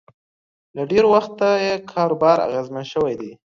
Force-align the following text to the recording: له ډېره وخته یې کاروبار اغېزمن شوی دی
له 0.75 0.83
ډېره 0.91 1.07
وخته 1.15 1.47
یې 1.65 1.73
کاروبار 1.91 2.37
اغېزمن 2.47 2.83
شوی 2.93 3.13
دی 3.21 3.31